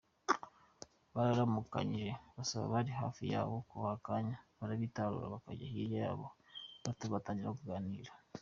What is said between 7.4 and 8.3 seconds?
kuganira.